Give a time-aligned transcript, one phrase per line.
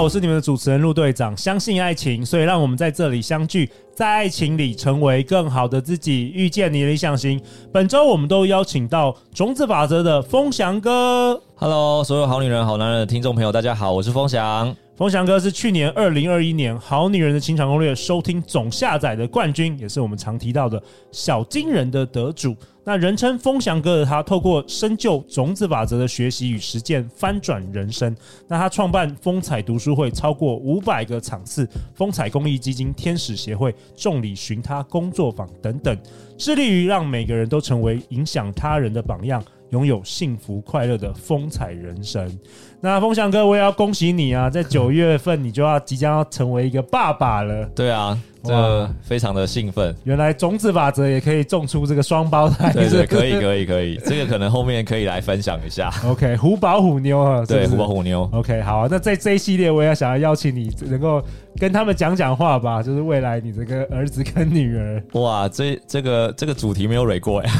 [0.00, 1.36] 我是你们的主持人陆队长。
[1.36, 7.40] 相信爱情，所以让我们在这里相聚，在爱情里成为更好的自己，遇见你的理想型。
[7.72, 11.40] 本周我们都邀请到种子法则的风翔哥。
[11.54, 14.74] Hello，所有好女人、好男人的听众朋友，大家好，我是风翔。
[14.96, 20.80] 风翔哥是去年二零二一年《好女人的情场攻略》收听总下载的冠军，也是我们常提到的
[21.10, 22.54] 小金人的得主。
[22.84, 28.14] 那人称风翔哥的他，透过深究种子法则的学习与实践，翻转人生。
[28.46, 35.96] 那他创办风采读书会超过五百个场次，风采公益基金、天使协会、众里寻他工作坊等等，
[36.36, 39.42] 致力于让每个人都成为影响他人的榜样。
[39.70, 42.38] 拥有幸福快乐的风采人生。
[42.80, 44.48] 那风翔哥，我也要恭喜你啊！
[44.48, 47.66] 在九月份，你就要即将要成为一个爸爸了。
[47.74, 49.94] 对啊，这非常的兴奋。
[50.04, 52.72] 原来种子法则也可以种出这个双胞胎。
[52.72, 55.90] 对对， 可以可以可以，这个可能后面可以来分享一下。
[56.04, 58.28] OK，虎宝虎妞啊，对，虎宝虎妞。
[58.32, 61.22] OK，好啊，那在这一系列，我也要想要邀请你能够。
[61.56, 65.00] 跟他们讲讲话吧，就是未来你这个儿子跟女儿。
[65.12, 67.52] 哇，这这个这个主题没有蕊过呀。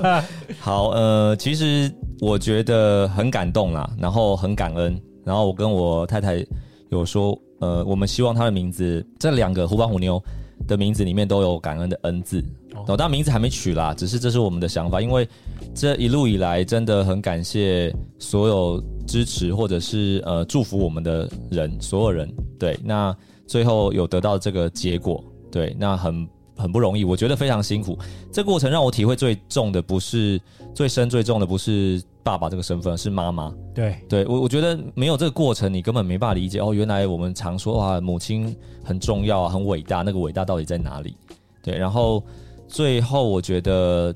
[0.58, 6.42] 好，呃，其实我觉得很感动啦，然后很感恩，然后我跟我太太
[6.88, 10.22] 有说，呃，我们希望他的名字，这两个虎斑虎妞
[10.66, 12.44] 的名字里面都有感恩的恩字。
[12.88, 15.26] 哦，但名字还没取啦，只是这是我们的想法，因为
[15.74, 22.30] 这一路以来真的很感谢所有支持或者是呃祝福我们的人，所有人。
[22.58, 23.16] 对，那。
[23.46, 27.96] 最后有得到这个结果，对，那很很不容易，我觉得非常辛苦。
[28.32, 30.40] 这过程让我体会最重的不是
[30.74, 33.54] 最深最重的不是爸爸这个身份，是妈妈。
[33.72, 36.74] 对，对我我觉得没有这个过程，你根本没办法理解哦。
[36.74, 41.16] 原来我们常说哇，母亲很重要，很伟大，那个伟大到底在哪里？
[41.62, 42.20] 对，然后
[42.66, 44.12] 最后我觉得。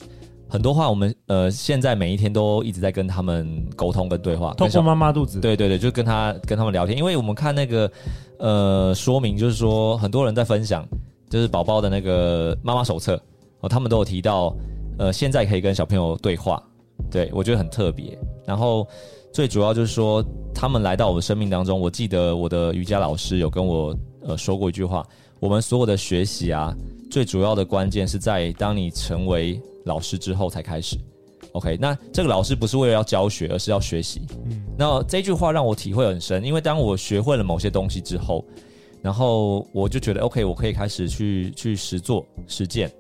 [0.51, 7.93] 很多话，我们呃现在每一天都一直在跟他们沟通跟对话，透过妈妈肚子，对对对，就跟他跟他们聊天，因为我们看那个
[8.39, 10.89] 呃说明，就是说很多人在分享，
[11.29, 13.23] 就是宝宝的那个妈妈手册
[13.61, 14.57] 哦，他们都有提到，
[14.99, 16.63] 呃现在可以跟小朋友对话，
[17.11, 18.19] 对我觉得很特别。
[18.47, 18.87] 然后
[19.33, 20.25] 最主要就是说，
[20.55, 25.07] 他们来到我的生命当中，我记得我的瑜伽老师有跟我呃说过一句话，
[25.41, 26.75] 我们所有的学习啊，
[27.11, 29.61] 最主要的关键是在当你成为。
[29.85, 30.99] 老师之后才开始
[31.53, 34.21] ，OK，那这个老师不是为了要教学，而是要学习。
[34.51, 38.45] 嗯，那这句话让我体会很深，因为当我学会了某些东西之后，
[39.01, 42.93] 然后我就觉得 OK，我可以开始去去实做实践，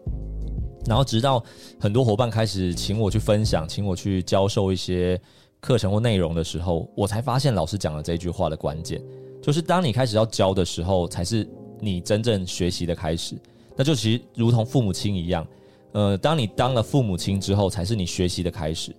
[0.88, 1.44] 然后直到
[1.78, 5.20] 很多伙伴开始请我去分享，请我去教授一些
[5.60, 9.00] 课程或内容的时候，我才发现老师讲的这句话的关键，
[9.42, 11.46] 就是当你开始要教的时候，才是
[11.78, 13.36] 你真正学习的开始。
[13.76, 15.46] 那就其实如同父母亲一样。
[15.92, 18.94] 呃，当你当了父母亲之后，才是你学习的开始。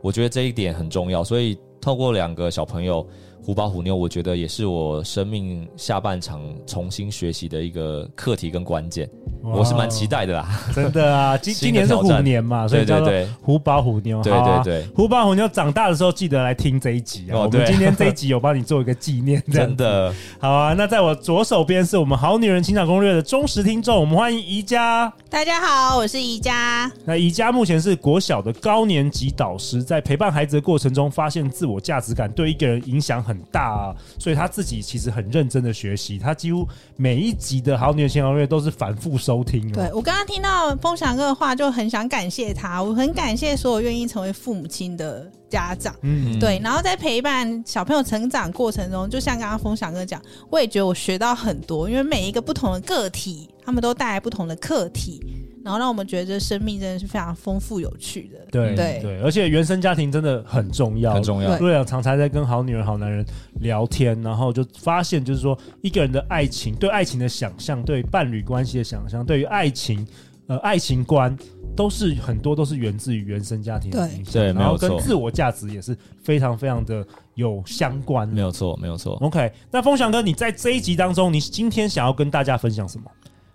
[0.00, 3.06] 我觉得这一点很重要，所以透过两个小朋友。
[3.44, 9.06] 虎宝虎妞，我觉得也是我生命下半场重新学习的一个课题跟关键，
[9.42, 10.48] 我是蛮期待的啦。
[10.74, 13.12] 真的啊， 今今年是虎年嘛，所以叫做
[13.42, 14.22] 虎宝虎妞。
[14.22, 17.40] 对对对，虎宝虎妞长大的时候记得来听这一集啊。
[17.40, 20.10] 我们今天这一集有帮你做一个纪念， 真的。
[20.38, 25.12] 好啊，那在我左手边是我们好女人情场攻略的忠实听众，我们欢迎宜家。
[25.28, 26.90] 大家好，我是宜家。
[27.04, 33.33] 那宜家目前是国小的高年级导师，在陪伴孩子的过程中，发现自我价值感对一个人影响很。
[33.34, 39.70] 很大啊，所以他自己其实很认真的学习，他几乎每一集的好女人情场攻略都是反复收听。
[39.72, 45.94] 对，我刚刚听到风翔哥的话，就很想感谢他，我很感谢所有愿意成为父母亲的家长。
[46.02, 55.20] 嗯，对，然后在陪伴小朋友成长过程中，就像刚刚风翔哥讲，我也觉得我学到很多，因为每一个不同的个体，他们都带来不同的课题。
[55.64, 61.56] 然后让我们觉得这生命真的是非常丰富有趣的，对对对，而且原生家庭真的很重要，很重要。
[61.58, 63.24] 陆阳常常在跟好女人、好男人
[63.60, 70.06] 聊天，然后就发现，就是说一个人的爱情、对爱情的想象、对伴侣关系的想象、对于爱情
[70.48, 71.34] 呃爱情观，
[71.74, 77.02] 都是很多都是源自于原生家庭的影响，对，然后跟自我价值也是非常非常的
[77.36, 79.14] 有相关，没有错，没有错。
[79.22, 83.10] OK，那风翔哥，你在这一集当中，你今天想要跟大家分享什么？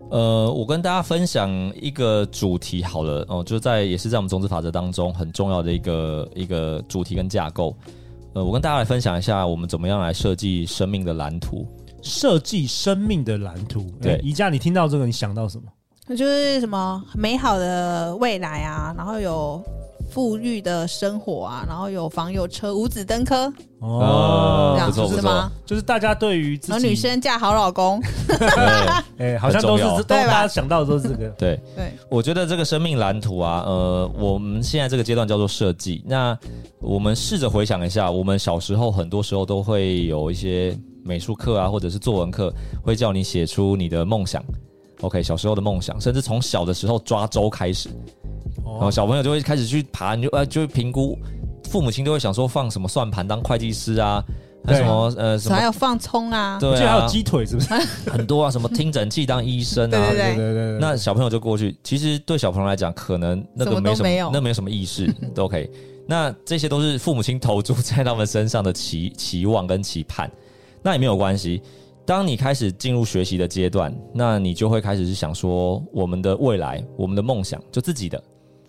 [0.10, 7.76] 呃，我跟大家分享一个主题好了哦，就在也是在我们种子法则当中很重要的一个一个主题跟架构。
[8.34, 11.68] 呃，我跟大家来分享一下，我们怎么样来设计生命的蓝图。
[12.02, 15.64] 设计生命的蓝图，对，宜家，你听到这个，你想到什么？
[16.08, 19.62] 那就是什么美好的未来啊，然后有
[20.12, 25.52] 富裕的生活啊，然后有房有车，五子登科哦，这样子是吗？
[25.66, 28.02] 就是大家对于自己女生嫁好老公，
[29.18, 31.30] 哎， 好像都是都大家想到的都是这个。
[31.38, 36.04] 对对，我觉得这个生命蓝图啊，呃，我们现在这个阶段叫做设计。
[36.06, 36.38] 那
[36.80, 42.52] 我们试着回想一下，我们小时候很多时候都会有一些美术课啊，或者是作文课，
[42.84, 44.44] 会叫你写出你的梦想。
[45.02, 47.90] OK，小时候的梦想，甚至从小的时候抓周开始。
[48.80, 51.20] 然后小朋友就会开始去爬，你就呃就会评估，
[51.66, 54.24] 父母亲都会想说放什么算盘当会计师啊，
[54.66, 57.74] 还什么呃什么还有放葱啊，对啊，还有鸡腿是不是？
[58.10, 60.80] 很多啊，什么听诊器当医生啊，对对对对。
[60.80, 65.70] 那小朋友就过去，其实对小朋友来讲，可能那个没什么，那没有什么意识 都 OK。
[66.08, 70.32] 那这些都是父母亲投注在他们身上的期 期望跟期盼，
[70.82, 71.62] 那也没有关系。
[72.06, 78.20] 当你开始进入学习的阶段，那你就会开始是想说，我们的未来，我们的梦想，就自己的。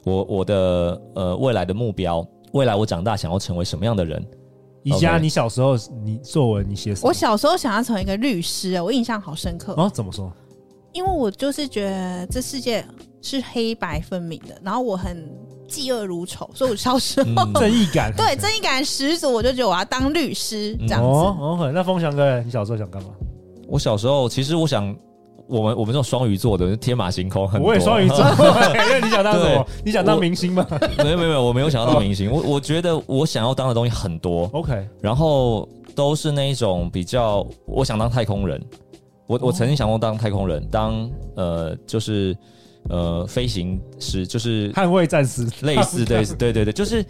[0.05, 4.25] 我我的呃未来的目标，未来我长大想要成为什么样的人？
[4.83, 7.09] 宜家，你小时候你作文你写什么？
[7.09, 9.75] 我小时候想要成为一个律师，我印象好深刻。
[9.77, 10.33] 哦，怎么说？
[10.93, 12.85] 因为我就是觉得这世界
[13.21, 15.31] 是黑白分明的，然后我很
[15.69, 21.07] 嫉恶如仇，所以我小时候、嗯、 正义感对正义感十足，我就觉得我要当律师这样子。
[21.07, 23.11] 哦，哦，那凤翔哥，你小时候想干嘛？
[23.69, 24.97] 我小时候其实我想。
[25.51, 28.19] 我们我们这种双鱼座的天马行空很多，我也双鱼座，
[28.73, 29.67] 那你想当什么？
[29.85, 30.65] 你想当明星吗？
[30.99, 32.31] 没有没有没有，我没有想要当明星。
[32.31, 38.63] 我我觉得我想要当的东西很多，OK，然后都是那一种比较，我想当太空人。
[39.27, 42.37] 我我曾经想过当太空人，当呃就是
[42.89, 47.05] 呃飞行师，就是捍卫战士，类似对 对对对，就是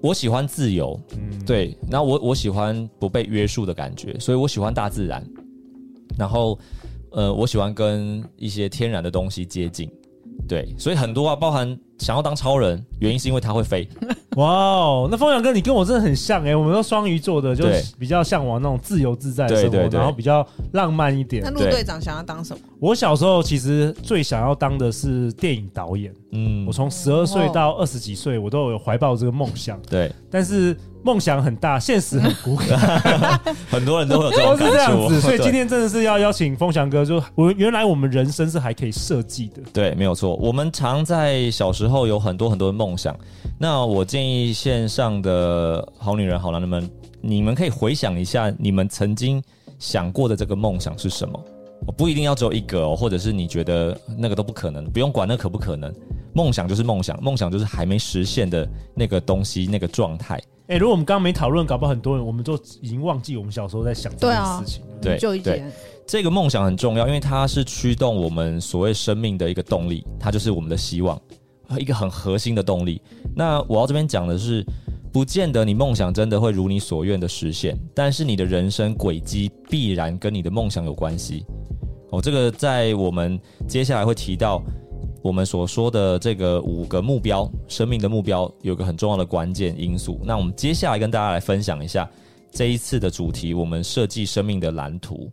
[0.00, 5.26] 我喜欢自由，嗯，对，然后我我喜欢不被约束的感觉，所以我喜欢大自然，
[6.18, 6.58] 然后。
[7.10, 9.90] 呃，我喜欢跟一些天然的东西接近，
[10.46, 13.88] 对，所以很多啊，包含想要当超人，原因是因为他会飞。
[14.36, 21.42] 哇哦，那风翔哥，你跟我真的很像哎、欸，我们都双鱼座的，就是比较向往那种自由自在的生活，然后比较浪漫一点。
[21.44, 22.60] 那陆队长想要当什么？
[22.78, 26.12] 我小时候其实最想要当的是电影导演。
[26.30, 29.80] 嗯，我从十二岁到二十几岁，我都有怀抱这个梦想。
[29.88, 30.76] 对，但是。
[31.04, 32.76] 梦想很大，现实很骨感，
[33.70, 34.66] 很多人都有这种感觉。
[34.66, 39.62] 都是这样子， 所以今天真的是要邀请风翔哥，就我原来我们人生是还可以设计的。
[39.72, 40.34] 对，没有错。
[40.34, 43.16] 我们常在小时候有很多很多的梦想。
[43.58, 46.88] 那我建议线上的好女人、好男人们，
[47.20, 49.42] 你们可以回想一下，你们曾经
[49.78, 51.44] 想过的这个梦想是什么？
[51.86, 55.92] 我不一定要只有一个哦，或者是你觉得那个都不可能，不用管那可不可能。
[56.34, 60.34] 梦想就是梦想，梦想就是还没实现的那个东西，那个状态。
[60.68, 64.82] 哎、欸，如果我们刚刚没讨论，搞不好很多人我们就已经忘记我们小时候在想这件事情。
[65.00, 65.64] 对啊，对，对，
[66.06, 71.20] 这个梦想很重要，因为它是驱动我们所谓生命的一个动力，它就是我们的希望，
[71.78, 73.02] 一个很核心的动力。
[73.34, 74.64] 那我要这边讲的是，
[75.12, 81.44] 不见得你梦想真的会如你所愿的实现，但是你的人生轨迹必然跟你的梦想有关系。
[82.10, 84.62] 哦，这个在我们接下来会提到。
[85.20, 90.18] 我们所说的这个五个目标，生命的目标，有个很重要的关键因素。
[90.24, 92.08] 那我们接下来跟大家来分享一下
[92.52, 95.28] 这一次的主题，我们设计生命的蓝图。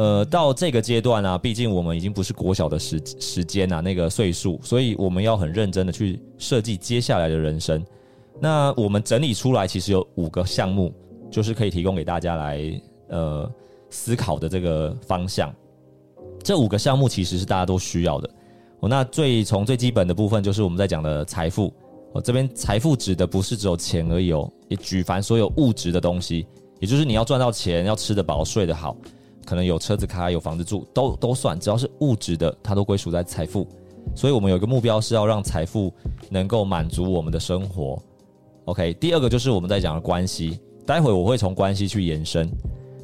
[0.00, 7.84] 呃，到这个阶段啊，毕竟我们已经不是国小的时时间啊，那个岁数，所以我们要很认真的去设计接下来的人生。
[8.40, 10.90] 那我们整理出来，其实有五个项目，
[11.30, 12.80] 就是可以提供给大家来
[13.10, 13.52] 呃
[13.90, 15.54] 思考的这个方向。
[16.42, 18.30] 这五个项目其实是大家都需要的。
[18.78, 21.70] 哦，那最从最基本的部分就是我们在讲的财富。
[22.14, 26.46] 哦，这边财富指的不是只有钱而已哦，也举凡所有物质的东西，
[26.78, 28.96] 也就是你要赚到钱，要吃得饱，睡得好，
[29.50, 33.66] 可能有车子开，有房子住，都都算，只要是物质的，它都归属在财富。
[34.14, 35.92] 所以我们有一个目标是要让财富
[36.30, 38.00] 能够满足我们的生活。
[38.66, 42.48] OK，第二个就是我们在讲的关系，待会我会从关系去延伸。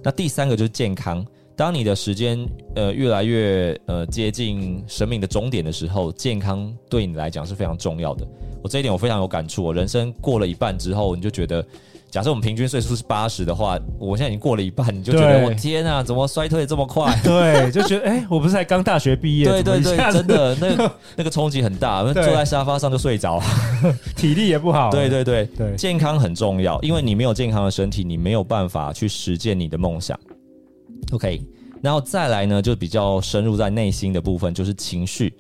[0.05, 1.27] 那第三个就是健康。
[1.57, 2.39] 当你的时间
[2.77, 8.25] 呃越来越呃接近生命的终点的时候，健康对你来讲是非常重要的。
[8.63, 9.65] 我这一点我非常有感触。
[9.65, 11.67] 我人生过了一半之后，你就觉得，
[12.17, 17.15] 假设我们平均岁数是八十的话，我现在已经过了一半，你就觉得我天啊，怎么衰退这么快？
[17.23, 19.45] 对，就觉得哎、欸，我不是才刚大学毕业？
[19.45, 23.39] 对对对，真的， 那个那个冲击很大，坐在沙发上就睡着，
[24.17, 24.91] 体力也不好。
[24.91, 30.19] 对对对对，健康很重要，因为你没有健康的身体，你没有办法去实践你的梦想。
[31.13, 31.39] OK，
[31.83, 35.35] 然后再来呢，就比较深入在内心的部分，就是情绪。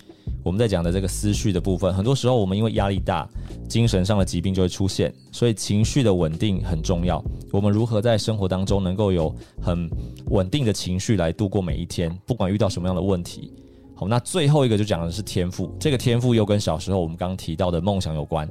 [0.46, 3.28] 我们在讲的这个思绪的部分，很多时候我们因为压力大，
[3.68, 7.20] 精神上的疾病就会出现，所以情绪的稳定很重要。
[7.50, 9.90] 我们如何在生活当中能够有很
[10.26, 13.52] 稳定的情绪来度过每一天，不管遇到什么样的问题。
[13.96, 18.48] 好，那最后一个就讲的是天赋，这个天赋又跟小时候我们刚刚提到的梦想有关。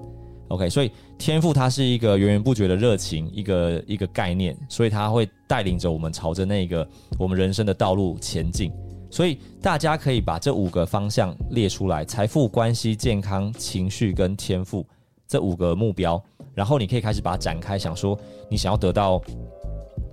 [0.50, 6.86] OK，所以天赋它是一个源源不绝的热情，一个一个概念，所以它会带领着我们朝着那个
[7.18, 8.70] 我们人生的道路前进。
[9.16, 14.86] 所以大家可以把这五个方向列出来：财富、关系、健康、情绪跟天赋
[15.26, 16.22] 这五个目标。
[16.54, 18.20] 然后你可以开始把它展开，想说
[18.50, 19.22] 你想要得到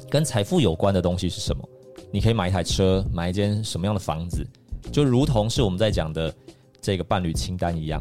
[0.09, 1.69] 跟财富有关的东西是什么？
[2.13, 4.47] 你可以买一台车，买一间什么样的房子？
[4.93, 6.33] 就如同是我们在讲的
[6.81, 8.01] 这个伴侣清单一样。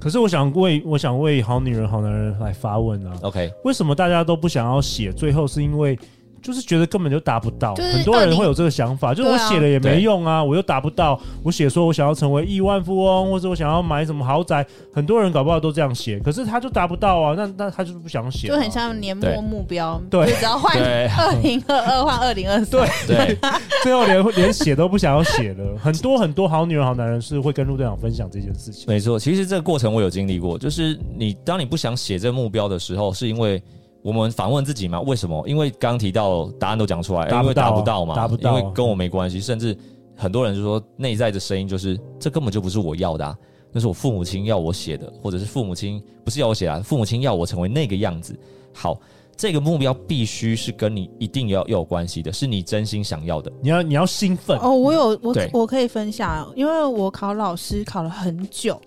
[0.00, 3.52] 可是我想为我想为好女人好男人来发问啊，OK？
[3.62, 5.12] 为什么大家都不想要写？
[5.12, 5.96] 最后是因为
[6.42, 11.18] 就是觉得根本就达不到，很多人会有这个想法，就是我写了也没用啊，我又达不到。
[11.42, 23.38] 我写说我想要成为亿万富翁，或者我想要买什么豪宅，很多人搞不好都这样写，可是他就达不到啊，那那他就是不想写，就很像年末目标，对，只要 换二零二二换二零二四，对对，
[23.82, 25.78] 最后连连写都不想要写了。
[25.78, 33.62] 很多很多好女人好男人是会跟陆队长分享这件事情，没错，其实这个过程我有经历过，就是你当你不想写这个目标的时候，是因为。
[34.08, 35.46] 我们反问自己嘛，为什么？
[35.46, 39.38] 因为刚刚提到答案都讲出来，因为达不到嘛，达不到，因为跟我没关系。
[39.38, 39.76] 甚至
[40.16, 43.36] 很多人就说内在的声音就是，这根本就不是我要的啊，
[43.70, 48.34] 那是我父母亲要我写的，或者是父母亲不是要我写啊，父母亲要我成为那个样子。
[48.72, 48.98] 好，
[49.36, 53.52] 这个目标必须是跟你一定要要有关系的，是你真心想要的。
[53.60, 54.70] 你要你要兴奋哦！
[54.70, 58.80] 我有我我可以分享，因为我考老师考了很久。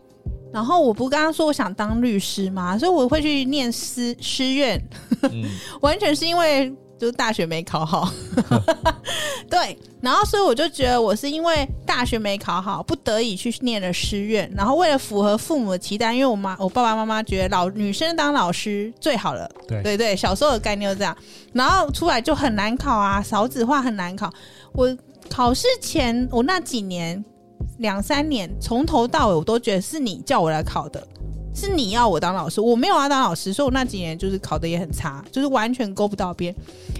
[0.54, 2.78] 然后我不刚刚说我想当律师吗？
[2.78, 4.82] 所以我会去念师师院，
[5.24, 5.46] 嗯、
[5.80, 8.12] 完全是因为就是大学没考好。
[9.50, 14.52] 对，然后所以我就觉得我是因为大学没考好，不得已去念了师院。
[14.56, 19.50] 然后为了符合父母的期待，因为我妈我爸爸妈妈觉得老女生当老师最好了。
[19.68, 21.16] 对对对，小时候的概念就这样。
[21.54, 24.30] 然后出来就很难考啊，少子化很难考。
[24.74, 24.94] 我
[25.30, 27.24] 考试前我那几年。
[27.80, 31.06] 两三年，从头到尾我都觉得是你叫我来考的，
[31.54, 36.54] 是你要我当老师，我没有要当老师，所以我那几年就是考的也很差，就是完全勾不到边。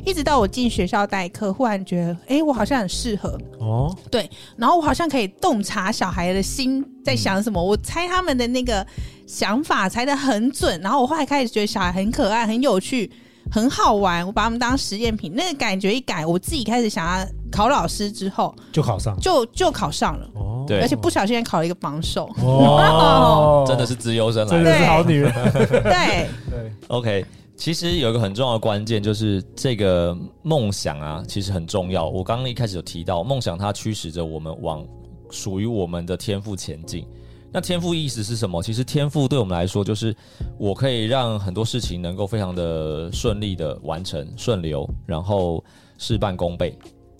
[0.06, 8.86] 一直到我进学校代课，忽然觉得，哎、欸，我好像很适合哦，对，然后我好像可以洞察小孩的心在想什么，嗯、我猜他们的那个
[9.28, 13.12] 想法猜得很准，然后我后来开始觉得小孩很可爱、很有趣。
[13.52, 20.30] 很好玩，我把他们当实验品，那个感觉一改，我自己开始想要考老师之后，就考上，就就考上了。
[20.36, 22.30] 哦，对，而且不小心考了一个榜首。
[22.42, 25.34] 哦， 真的是资优生，真的是好女人。
[25.52, 27.26] 对 对， 对，OK。
[27.58, 32.08] 其实有一个很重要的关键，就是这个梦想啊，其实很重要。
[32.08, 34.84] 我刚刚一开始有提到，梦想它驱使着我们往
[35.30, 37.06] 属于我们的天赋前进。
[37.54, 38.64] 那天赋意思是什么？
[38.64, 40.16] 其实天赋对我们来说，就是
[40.58, 45.62] 我可以让很多事情能够非常的顺利的完成、顺流，然后
[45.98, 46.78] 事半功倍。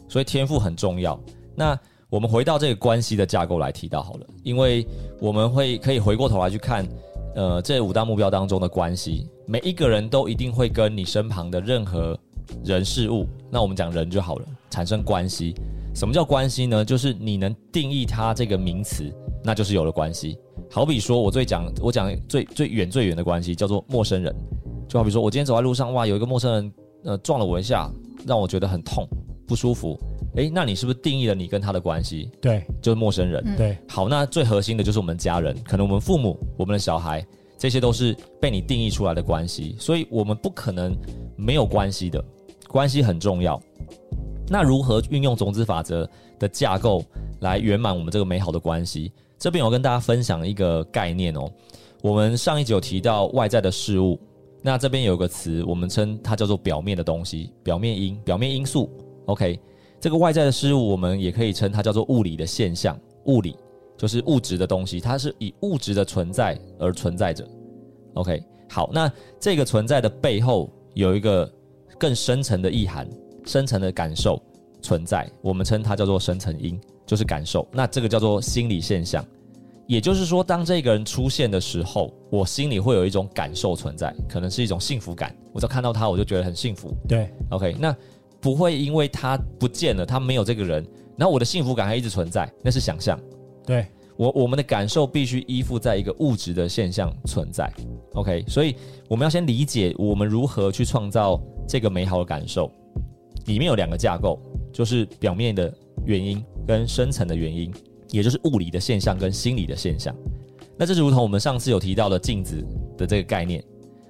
[0.08, 1.20] 所以天赋很重要。
[1.54, 1.78] 那
[2.10, 4.88] 我们回到这个关系的架构来提到好了，因为
[5.20, 6.88] 我们会可以回过头来去看，
[7.36, 12.18] 呃，这五大目标当中的关系，每一个人都一定会跟你身旁的任何
[12.64, 15.54] 人事物，那我们讲人就好了，产生关系。
[15.94, 16.86] 什么叫关系呢？
[16.86, 19.14] 就是你能定义它这个名词。
[19.44, 20.38] 那就是有了关系，
[20.70, 24.36] 好比说，我最讲我讲最最远最远的关系叫做陌生人，
[24.88, 27.92] 就好比说我今天走在路上，哇，有一个陌生人呃撞了我一下，
[28.26, 29.08] 让我觉得很痛
[29.48, 29.98] 不舒服，
[30.36, 32.30] 诶，那你是不是定义了你跟他的关系？
[32.40, 33.44] 对，就是陌生人。
[33.58, 37.26] 对，好，那最核心的就是我们家人，可能我们父母、我们的小孩，
[37.58, 40.96] 这些都是被你定义出来的关系，所以我们不可能
[41.36, 42.24] 没有关系的，
[42.68, 43.60] 关系很重要。
[44.48, 46.08] 那如何运用种子法则
[46.38, 47.04] 的架构
[47.40, 49.12] 来圆满我们这个美好的关系？
[49.42, 51.52] 这边我跟大家分享一个概念哦，
[52.04, 54.20] 我们上一集有提到外在的事物，
[54.62, 58.88] 那这边有个词，我们称它叫做表面的东西，表面因，表面因素。
[59.26, 59.60] OK，
[60.00, 62.96] 这个外在的事物，我们也可以称它叫做物理的现象，
[63.26, 63.58] 物理
[63.98, 67.44] 就是物质的东西，它是以物质的存在而存在着。
[68.14, 71.52] OK，好，那这个存在的背后有一个
[71.98, 73.10] 更深层的意涵，
[73.48, 74.40] 深层的感受
[74.84, 76.80] 存在，我们称它叫做深层因。
[77.12, 79.22] 就是感受，那这个叫做心理现象，
[79.86, 85.36] 也就是说，当这个人出现的时候，我心里会有一种感受存在，可能是一种幸福感。
[85.52, 86.96] 我只要看到他，我就觉得很幸福。
[87.10, 87.94] 对，OK，那
[88.40, 90.88] 不会因为他不见了，他没有这个人，
[91.18, 93.20] 然后我的幸福感还一直存在，那是想象。
[93.66, 97.70] 对，我我们的感受必须依附在一个物质的现象存在。
[98.14, 98.74] OK，所以
[99.10, 101.38] 我们要先理解我们如何去创造
[101.68, 102.72] 这个美好的感受，
[103.48, 104.40] 里面有两个架构，
[104.72, 105.70] 就是表面的
[106.06, 106.42] 原因。
[106.68, 107.72] 跟深层的原因，
[108.10, 110.16] 也就是物理的现象跟心理的现象。
[110.78, 112.64] 那这就如同我们上次有提到的镜子
[112.98, 113.64] 的这个概念，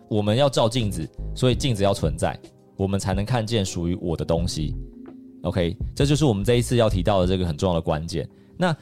[0.10, 2.40] 我们要照镜子，所以镜子要存在，
[2.78, 4.76] 我们才能看见属于我的东西。
[5.44, 8.28] OK，这就是我们这一次要提到的这个很重要的关键。
[8.58, 8.76] 那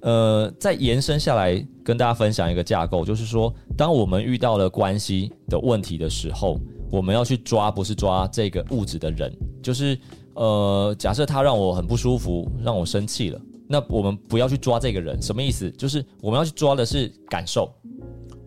[0.00, 6.58] 呃，再延伸下来跟大家分享一个架构，就是说，当我们遇到了关系的问题的时候，
[6.90, 9.98] 我们要去抓，不是抓这个物质的人，就是
[10.36, 15.70] 呃，假设他让我很不舒服，让我生气了，那我们不要去抓这个人，什么意思？
[15.72, 17.70] 就是我们要去抓的是感受。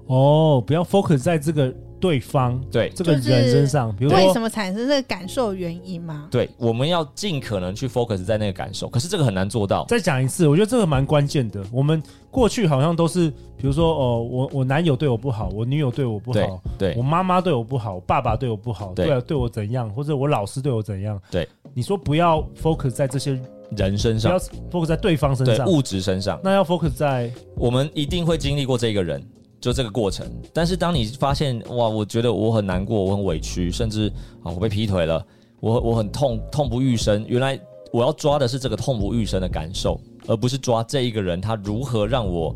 [0.08, 1.74] 哦，不要 focus 在这个。
[2.00, 6.28] 对方对这个人身上，比如说为什么产生这个感受原因吗？
[6.32, 9.86] 对，我们要尽可能去 focus 在那个感受，可是这个很难做到。
[9.86, 11.64] 再讲一次，我觉得这个蛮关键的。
[11.72, 12.02] 我们
[12.32, 21.22] 过去好像都是，比如说哦，我我男友对我不好，我女友对我不好，对，我妈妈对我不好，我爸爸对我不好，对啊，对我怎样，或者我老师对我怎样？
[21.30, 23.40] 对，你说不要 focus 在这些
[23.76, 24.32] 人身上，
[24.72, 29.22] 不要 focus 在对方身上，物质身上，那要 focus 在我们一定会经历过这个人。
[29.60, 34.08] 就这个过程，但是当你发现哇，我觉得我很难过，我很委屈，甚至
[34.42, 35.26] 啊，我被劈腿了，
[35.60, 37.26] 我我很痛，痛不欲生。
[37.28, 37.60] 原来
[37.92, 42.56] 我要抓的是这个痛不欲生的感受，而不是抓这一个人他如何让我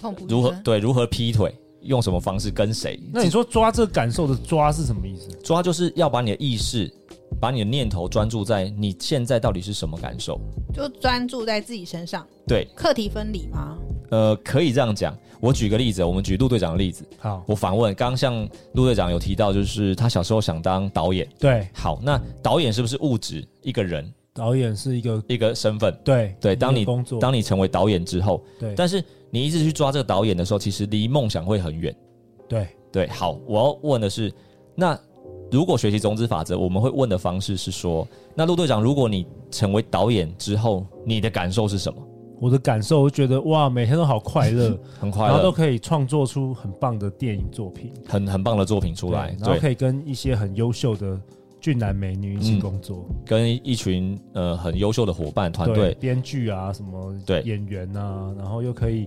[0.00, 2.98] 痛不如何对如何劈腿，用什么方式跟谁。
[3.12, 5.28] 那你说抓这个感受的抓是什么意思？
[5.44, 6.90] 抓就是要把你的意识，
[7.38, 10.40] 把你的念头专注在你现在到底是什么感受，
[10.72, 12.26] 就专注在自己身上。
[12.46, 13.76] 对，课题分离吗？
[14.10, 15.14] 呃，可以这样讲。
[15.40, 17.04] 我举个例子，我们举陆队长的例子。
[17.18, 21.28] 好，我反问，刚刚像陆队长有提到，就是他小时候想当导演。
[21.38, 24.12] 对，好，那导演是不是物质一个人？
[24.34, 25.96] 导演是一个一个身份。
[26.04, 31.94] 对对，当你工作，当你成为导演之后，对，但是你一直去抓这个导演的时候，其实离梦想会很远。
[32.48, 34.32] 对对，好，我要问的是，
[34.74, 34.98] 那
[35.50, 42.00] 如果学习种子法则，我们会问的方式是说，那陆队长，如果你成为导演之后，你的感受是什么？
[42.40, 51.18] 我的感受，我觉得哇，每天都好快乐， 很快乐，然后都可以创作出很棒的电影作品，很很棒的作品出来，然后可以跟一些很优秀的
[51.60, 57.42] 俊男美女一起工作，嗯、跟一群呃很优秀的伙伴团队，编剧啊什么，对。
[57.42, 59.06] 演员啊，然后又可以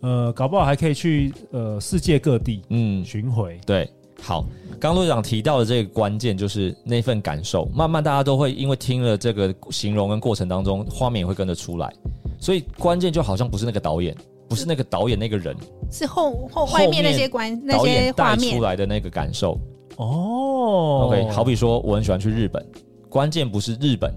[0.00, 3.04] 呃搞不好还可以去呃世界各地嗯。
[3.04, 3.88] 巡回，对。
[4.22, 4.44] 好，
[4.80, 11.92] 刚陆队长提到的这个关键就是那份感受，慢慢大家都会因为听了这个形容跟过程当中，画面也会跟着出来，
[12.38, 14.16] 所以关键就好像不是那个导演，
[14.48, 15.56] 不是那个导演那个人，
[15.90, 19.58] 是后后外面那些关那些画出来的那个感受。
[19.96, 22.64] 哦，OK，好比说我很喜欢去日本，
[23.08, 24.12] 关键不是日本，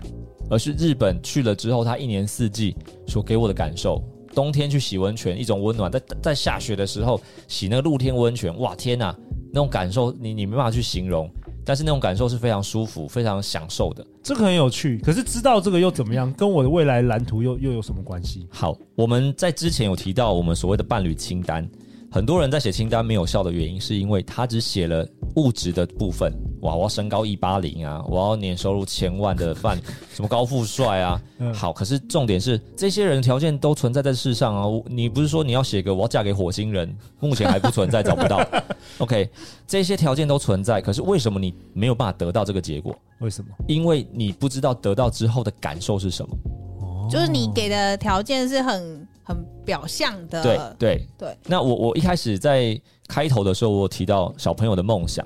[0.49, 2.75] 而是日本去了之后，他一年四季
[3.07, 4.03] 所给我的感受。
[4.35, 9.15] 冬天去洗温泉，一种温暖；在在下雪的时候洗那个露天温泉，哇，天哪！
[9.51, 11.27] 那种感受，你你没办法去形容，
[11.69, 14.03] 但是那种感受是非常舒服、非常享受的。
[14.23, 16.33] 这个很有趣，可是知道这个又怎么样？
[16.33, 18.47] 跟我的未来蓝图又又有什么关系？
[18.49, 21.69] 好，我们在之前有提到我们所谓的伴侣清单。
[22.11, 26.33] 很多人在写清单没有效的原因，是因为他只写了物质的部分。
[26.61, 29.79] 哇，我要身高一八零啊，我要年收入千万的饭，
[30.11, 31.21] 什么高富帅啊。
[31.53, 34.63] 好，可是重点是这些人条件都存在在世上啊。
[34.87, 38.43] 你不是说你要写个我要嫁给火星人，目前还不存在，找不到。
[38.97, 39.29] OK，
[39.67, 42.97] 这些条件都存在，可是为什么你没有办法得到这个结果？
[43.19, 43.49] 为什么？
[43.67, 46.35] 因为你不知道得到之后的感受是什么。
[46.81, 48.98] 哦，就是你给的条件是很。
[49.29, 51.37] 很表象的，对对对。
[51.45, 55.23] 那我我一开始在开头的时候，我有提到小朋友的梦想。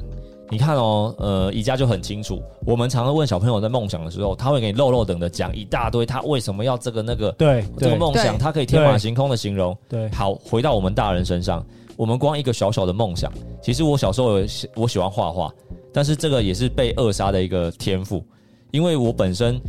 [0.50, 2.44] 你看哦，呃，宜家就很清楚。
[2.66, 7.32] 我们常常问小朋友在梦想的时候，他会给你漏漏等的讲一大堆，他为什么要这个那个？
[7.32, 9.76] 对，这个梦想，他可以天马行空的形容。
[9.88, 13.32] 对，好，回到我们大人身上，我们光一个小小的梦想，
[13.64, 15.52] 其实我小时候有我喜欢画画，
[15.94, 18.22] 但是这个也是被扼杀的一个天赋，
[18.72, 19.60] 因为我本身。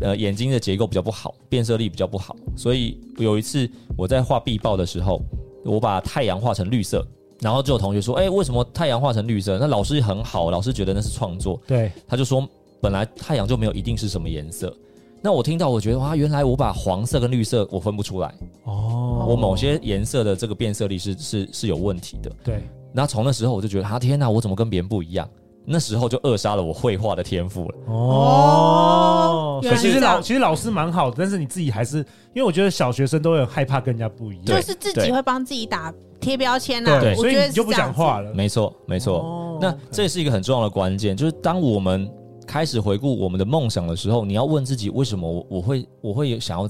[0.00, 5.20] 呃，眼睛的结构比较不好，变色力比较不好，所以有一次我在画壁报的时候，
[5.64, 7.06] 我把太阳画成绿色，
[7.40, 11.60] 然后就有同学说：“哎、欸，为什么太阳画成绿色？”那老师很好，老师觉得那是创作。
[11.66, 12.46] 对，他就说
[12.80, 14.72] 本来太阳就没有一定是什么颜色。
[15.20, 18.32] 那我听到，我觉得哇，原来我把黄色跟绿色我分不出来
[18.62, 22.30] 哦，我某些颜色的这个变色力是是是有问题的。
[22.44, 25.28] 对，那从那时候我就觉得，啊天哪，我怎么跟别人不一样？
[25.68, 27.74] 那时候就扼杀了我绘画的天赋了。
[27.86, 37.00] 哦，可其实老其实老师蛮好的，但是你自己还是，因为我觉得小学生都有害怕跟人家不一样，就是自己会帮自己打贴标签啊。
[37.00, 38.32] 对，所以你就不讲话了。
[38.32, 39.18] 没错，没错。
[39.18, 42.10] 哦，那这也是一个很重要的关键，就是当我们
[42.46, 46.66] 开始回顾我们的梦想的时候，你要问自己，为什么我我会我会想要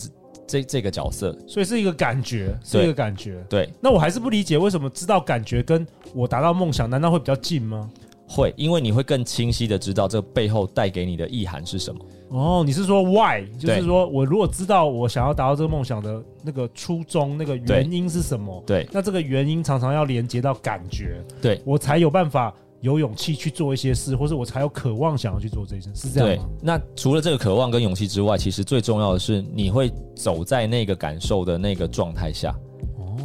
[0.47, 1.37] 这这个角色？
[1.47, 3.45] 所以是一个感觉，是一个感觉。
[3.49, 7.89] 对，那我还是不理解，为什么知道感觉跟我达到梦想，难道会比较近吗？
[8.29, 12.01] 会，因为你会更清晰的知道这背后带给你的意涵是什么。
[12.29, 13.43] 哦，你是说 why？
[13.59, 18.63] 就是说我如果知道我想要达到这个梦想的那个初衷，那个原因是什么？
[18.67, 26.49] 对，那这个原因常常要连接到感觉，对，我才有办法有勇气去做一些事，或是我才有渴望想要去做这件事，是这样吗？
[26.61, 26.67] 对。
[26.67, 32.55] 那除了这个渴望跟勇气之外，其实最重要的是你会走在那个感受的那个状态下。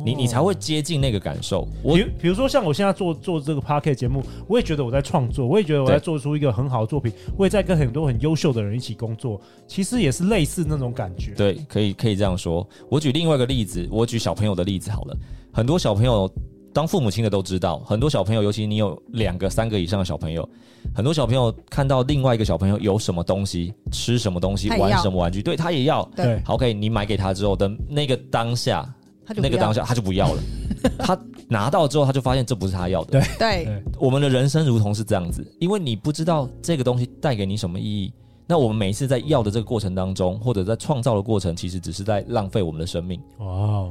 [0.06, 1.68] 你你才会接近那个感受。
[1.84, 11.34] 我比比如说像我现在做做这个 p a r k e t 节目，我也觉得我在创作，我也觉得我在做出一个很好的作品，我也在跟很多很优秀的人一起工作，其实也是类似那种感觉。
[11.36, 12.68] 对，可以可以这样说。
[12.90, 15.18] 我举另外一个例子，我举小朋友的例子好了。
[15.52, 16.30] 很多小朋友
[16.74, 20.48] 当父母亲的都知道，很多小朋友，尤其你有两个、三个以上的小朋友，
[20.96, 26.04] 很多小朋友看到另外一个小朋友有什么东西，吃什么东西，玩什么玩具，对他也要。
[26.16, 28.92] 对，好，OK，你买给他之后的那个当下。
[29.28, 30.44] 那个当下他就不要了，
[31.00, 33.20] 他拿到之后他就发现这不是他要的。
[33.38, 38.14] 对对，我们的人生如同是这样子，因为你不知道这个东西带给你什么意义。
[38.46, 43.20] 那我们每一次在要的这个过程当中，或者在创造的过程，其实只是在浪费我们的生命。
[43.38, 43.90] 哇，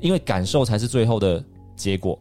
[0.00, 1.42] 因为感受才是最后的
[1.76, 2.18] 结果。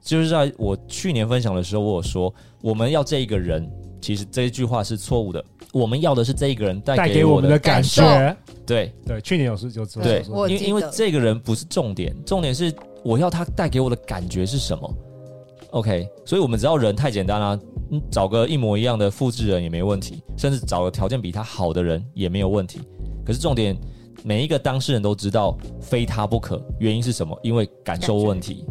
[0.00, 3.68] 就是在我去年分享的时候，我有说我们要这一个人，
[4.00, 5.44] 其实这一句话是错误的。
[5.72, 8.36] 我们要的是这一个人带给我们的感觉。
[8.64, 12.72] 对对，去年有事就对，因为因为这个人不是重点，重点是
[13.04, 14.94] 我要他带给我的感觉是什么
[15.70, 17.60] ？OK，所以我们只要人太简单了，
[18.10, 22.80] 找个一模一样的复制人也没问题，甚至找个条件比他好的人也没有问题。
[23.24, 23.76] 可是重点，
[24.24, 27.38] 每一个当事人都知道非他不可，原因是什么？
[27.42, 28.64] 因为感受问题。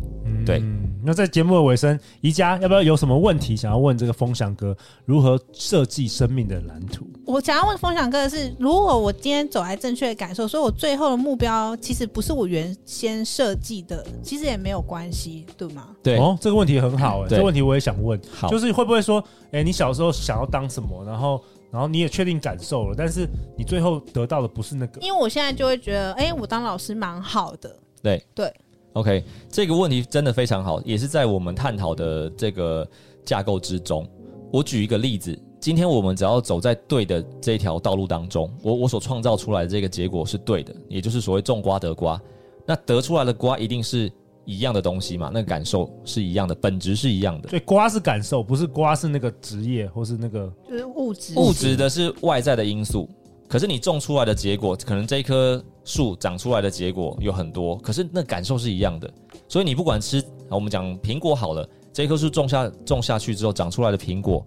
[0.46, 0.64] 对。
[1.04, 4.76] 那在节目的尾声，宜家要不要有什么问题想要问这个风翔哥？
[5.06, 7.06] 如何设计生命的蓝图？
[7.28, 15.90] 我想要问风翔哥的是，如果我今天走来正确的感受，所以我最后的目标其实不是我原先设计的，其实也没有关系，对吗？
[16.02, 25.02] 对哦，这个问题很好哎、这个问题我也想问，好就是会不会说，哎、欸，你小时候想要当什么，然后然后你也确定感受了，但是你最后得到的不是那个？
[25.02, 28.52] 因为我现在就会觉得，哎、欸，我当老师蛮好的，对对。
[28.96, 32.88] OK，这个问题真的非常好，也是在我们探讨的这个
[33.26, 34.08] 架构之中。
[34.54, 42.20] 我举一个例子，今天我们只要走在对的这条道路当中，我我所创造出来的这个结果是对的，也就是所谓种瓜得瓜。
[42.66, 44.10] 那得出来的瓜一定是
[44.46, 45.30] 一样的东西嘛？
[45.34, 47.50] 那个感受是一样的，本质是一样的。
[47.50, 51.34] 所以瓜是感受，不是瓜是那个职业或是那个就是物质。
[51.38, 53.10] 物质的是外在的因素，
[53.48, 55.64] 可是你种出来的结果，可能这一棵。
[55.88, 59.08] 树长出来的结果有很多，可是那感受是一样的。
[59.48, 64.44] 所以你不管吃，我们讲苹果好了，这棵树种下种下去之后长出来的苹果，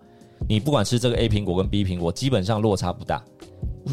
[0.49, 3.25] 你不管吃这个 A 苹果跟 B 苹果，基本上落差不大。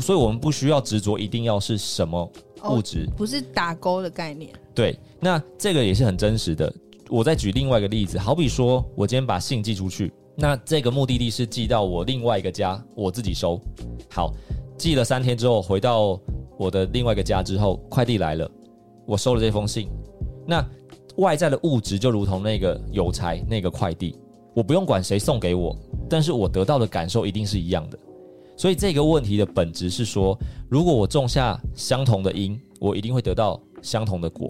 [0.01, 2.27] 所以我们不需要执着一定要是什么
[2.63, 4.51] 物质，哦，不是打勾的概念。
[4.73, 6.73] 对，那这个也是很真实的。
[7.09, 13.61] 我再举另外一个例子，好比说我今天把信寄出去，那这个目的地是寄到我另外一个家，我自己收。
[14.09, 14.33] 好，
[14.77, 16.19] 寄了三天之后回到。
[16.57, 18.49] 我的另外一个家之后，快递来了，
[19.05, 19.89] 我收了这封信。
[20.47, 20.65] 那
[21.17, 24.17] 外在的物质就如同那个邮差，那个快递，
[24.53, 25.75] 我不用管谁送给我，
[26.09, 27.99] 但是我得到的感受一定是一样的。
[28.55, 34.49] 所以这个问题的本质是说，如果我种下相同的因，我一定会得到相同的果，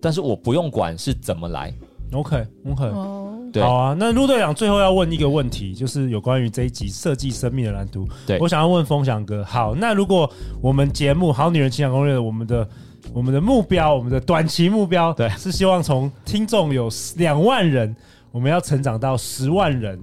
[0.00, 1.70] 但是我不用管是怎么来。
[2.12, 2.84] OK，OK。
[2.86, 8.08] 哦对好啊，那陆队长最后要问一个问题，就是有关于这一集设计生命的蓝图。
[8.26, 9.44] 对，我想要问风翔哥。
[9.44, 12.66] 好，那如果我们节目《好女人情感攻略》，我们的
[13.12, 17.94] 我们的目标，我们的短期目标，对，是希望从听众有两万人，
[18.30, 20.00] 我们要成长到十万人。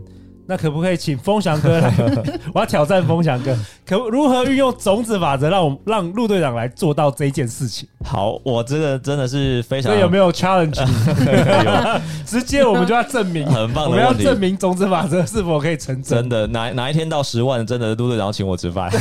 [0.49, 1.93] 那可不可以请风翔哥来？
[2.55, 7.87] 我要挑战风翔哥，可如何运用种子法则，让我让陆队长来做到这一件事情？
[8.03, 9.93] 好，我这个真的是非常。
[9.93, 10.83] 这有没有 challenge？
[12.25, 13.91] 直接我们就要证明，很棒的。
[13.91, 16.17] 我们要证明种子法则是否可以成真？
[16.21, 18.91] 真的，哪哪一天到十万，真的陆队长请我吃饭？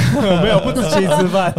[0.42, 1.54] 没有，不止请吃饭，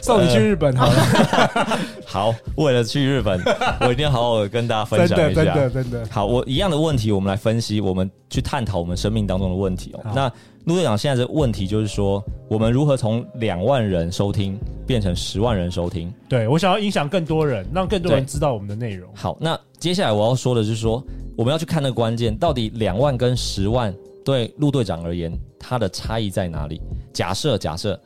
[0.00, 1.78] 送你去日本好了。
[2.14, 3.38] 好，为了去日本，
[3.84, 5.44] 我一定要好好的跟大家分享一下。
[5.44, 6.08] 真的，真的，真的。
[6.10, 8.94] 好，我一样的问题，我们来分析，我们去探讨我们。
[8.96, 10.32] 生命当中的问题哦，那
[10.66, 16.14] 陆队长现在的问题就是说，我们如何从两万人收听变成十万人收听？
[16.28, 19.10] 对，我想要影响更多人，让更多人知道我们的内容。
[19.14, 21.02] 好，那接下来我要说的就是说，
[21.36, 23.92] 我们要去看那个关键，到底两万跟十万
[24.24, 26.80] 对陆队长而言，它的差异在哪里？
[27.12, 28.00] 假设假设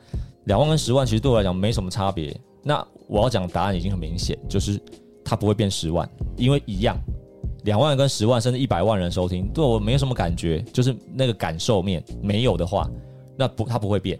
[0.45, 4.79] 两万跟十万其实对我来讲没什么差别，那我要讲的答案已经很明显，就是
[5.23, 6.97] 它不会变十万，因为一样。
[7.65, 12.89] 两万跟十万甚至一百万人收听，对我没有什么感觉，就是那个感受面没有的话，
[13.35, 14.17] 那不它不会变，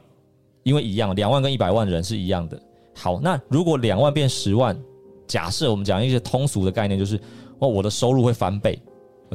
[0.63, 2.61] 因为一样，两万跟一百万人是一样的。
[2.93, 4.77] 好，那如果两万变十万，
[5.25, 7.17] 假设我们讲一些通俗的概念，就是
[7.59, 8.77] 哦，我的收入会翻倍。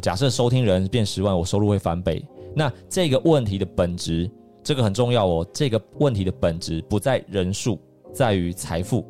[0.03, 2.23] 假设收听人变十万，我收入会翻倍。
[2.55, 4.31] 那这个问题的本质，
[4.62, 5.47] 这个很重要哦。
[5.51, 7.79] 这个问题的本质不在人数，
[8.14, 9.05] 在于财富，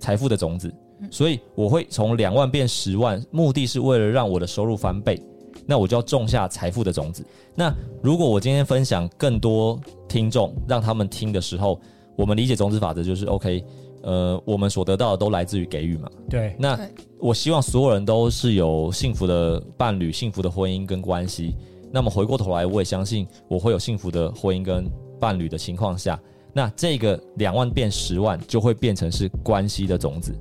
[0.00, 0.74] 财富的种子。
[1.10, 5.22] 所以我会从两万变十万，目的是为了让我的收入翻倍。
[5.66, 7.24] 那我就要种下财富的种子。
[7.54, 11.78] 那如果我今天分享更多听众，让他们听的时候，
[12.16, 13.62] 我们理解种子法则就是 OK。
[14.02, 16.08] 呃，我们所得到的都来自于给予嘛。
[16.30, 16.54] 对。
[16.58, 16.78] 那
[17.18, 21.54] 我希望所有人都是有幸福的伴侣、幸福的婚姻跟关系。
[21.92, 24.88] 那么回过头来，我也相信我会有幸福的婚姻跟
[25.20, 26.18] 伴侣的情况下，
[26.52, 30.34] 那这个两万变十万就会变成是关系的种子。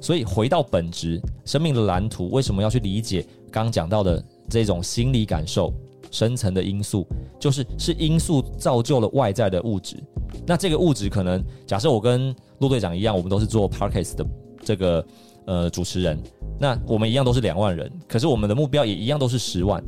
[0.00, 5.72] 所以回到本质，生命的蓝图为什么要去理解刚讲到的这种心理感受、
[6.10, 7.06] 深层的因素，
[7.38, 9.96] 就是是因素造就了外在的物质。
[10.44, 14.26] 那这个物质可能，假设我跟陆队长一样，我们都是做 parkas 的
[14.64, 15.06] 这个
[15.46, 16.18] 呃主持人，
[16.58, 19.80] 那我们一样都是两万人，可是我们的目标也一样都是十万。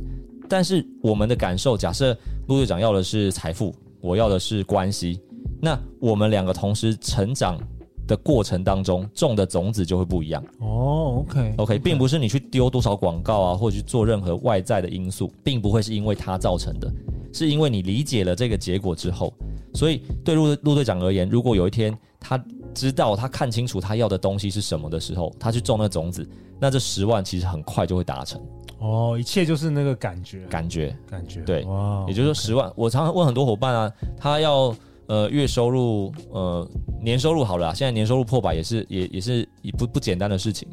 [0.47, 2.15] 但是我们的感受，假设
[2.47, 5.19] 陆队长要的是财富，我要的是关系，
[5.65, 7.57] 那我们两个同时成长
[8.05, 10.43] 的过程当中，种的种子就会不一样。
[10.59, 16.87] 哦，OK，OK，并不是你去丢多少广告啊，或者去做任何外在的因素，并不会是因为它造成的，
[17.33, 19.33] 是因为你理解了这个结果之后，
[19.73, 22.39] 所以对陆陆队长而言，如果有一天他
[22.75, 28.39] 知道他看清楚他要的东西是什么的时候，他去种那种子，那这十万其实很快就会达成。
[28.77, 32.71] 哦，一切就是那个感觉，感觉，感觉，对，哇，也就是说十万。
[32.75, 34.75] 我常常问很多伙伴啊，他要
[35.07, 36.67] 呃月收入呃
[37.01, 40.67] 年收入好了，现在年收入破百也是也也是不不简单的事情。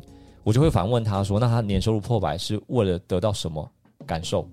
[0.44, 3.68] 我就会反问他说，那他年收入破百是为了得到什么
[4.06, 4.48] 感受？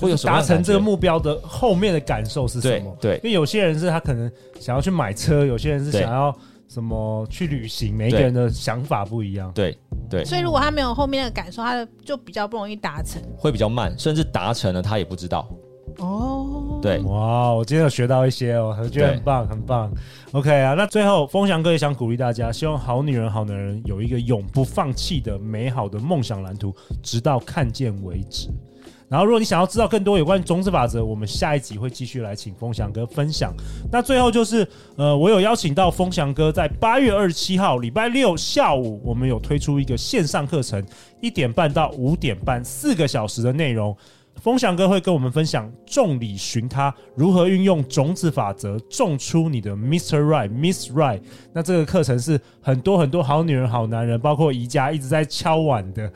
[0.00, 2.96] 会有达成这个目标的后面的感受是什么？
[3.00, 6.36] 对，对，因为有些人是他可能想要去买车，有些人是想要。
[6.68, 7.96] 什么去旅行？
[7.96, 9.52] 每一个人的想法不一样。
[9.52, 9.78] 对
[10.10, 15.48] 对，所以如果他没有后面的感受，他的就比较不容易达成，会比较慢，甚至达成了他也不知道。
[15.98, 19.90] 哦，对，哇，我今天有学到一些哦，我觉得很棒，很棒。
[20.32, 28.48] OK 啊，那最后风翔哥也想鼓励大家，希望好女人、好男人有一个永不放弃的美好的梦想蓝图，直到看见为止。
[29.08, 33.54] 然后，如果你想要知道更多有关种子法则，我们下一集会继续来请风翔哥分享。
[33.88, 40.84] 那最后就是，呃，我有邀请到风翔哥，在八月二十七号礼拜六下午，我们有推出一个线上课程，
[41.20, 43.96] 一点半到五点半，四个小时的内容。
[44.40, 50.20] 风翔哥会跟我们分享众里寻他如何运用种子法则种出你的 Mr.
[50.20, 51.20] Right、Miss Right。
[51.52, 56.12] 那这个课程是很多很多好女人、好男人，包括宜家一直在敲碗的。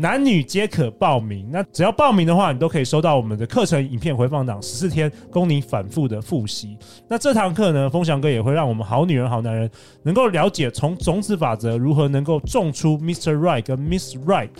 [0.00, 6.78] 男女皆可报名，那只要报名的话，你都可以收到我们的课程影片回放档十四天，供你反复的复习。
[7.08, 9.68] 那这堂课呢，风翔哥也会让我们好女人、好男人
[10.04, 13.36] 能够了解从种子法则如何能够种出 Mr.
[13.36, 14.50] Right 跟 Miss Right。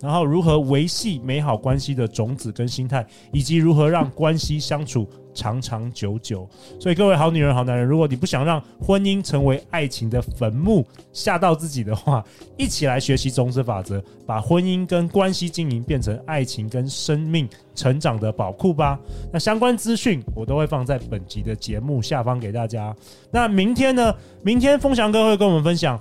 [0.00, 6.48] 然后如何维系美好关系的种子跟心态，以及如何让关系相处长长久久。
[6.78, 12.24] 所以各位好女人、好男人，如果你不想让婚姻成为爱情的坟墓，吓到自己的话，
[12.56, 18.98] 一起来学习种子法则，把婚姻跟关系经营变成爱情跟生命成长的宝库吧。
[19.32, 22.94] 那相关资讯我都会放在本集的节目下方给大家。
[23.30, 24.14] 那明天呢？
[24.42, 25.98] 明天风翔哥会跟我们分享。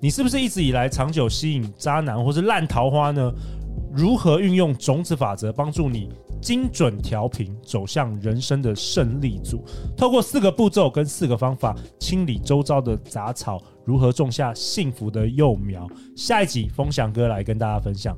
[0.00, 3.32] 你是不是一直以来长久吸引渣男或是烂桃花呢？
[3.94, 6.10] 如何运用种子法则帮助你
[6.42, 9.64] 精准调频，走向人生的胜利组？
[9.96, 15.88] 透过四个步骤跟四个方法清理周遭的杂草，如何种下幸福的幼苗？
[16.14, 18.16] 下一集风翔哥来跟大家分享。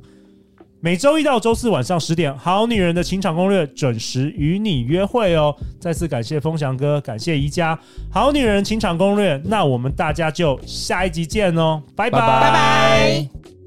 [0.81, 5.53] 每周一到周四晚上十点，《好女人的情场攻略》准时与你约会哦！
[5.77, 7.75] 再次感谢风翔哥，感谢宜家，
[8.09, 9.37] 《好女人情场攻略》。
[9.43, 13.58] 那我们大家就下一集见哦，拜拜拜拜。